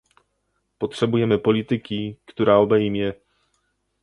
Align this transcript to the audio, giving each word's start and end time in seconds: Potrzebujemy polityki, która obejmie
Potrzebujemy 0.77 1.39
polityki, 1.39 2.17
która 2.25 2.55
obejmie 2.57 3.13